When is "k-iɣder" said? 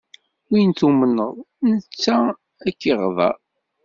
2.79-3.37